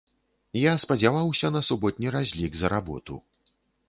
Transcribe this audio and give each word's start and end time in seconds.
Я 0.59 0.71
спадзяваўся 0.83 1.51
на 1.55 1.61
суботні 1.67 2.13
разлік 2.15 2.57
за 2.63 2.67
работу. 2.75 3.19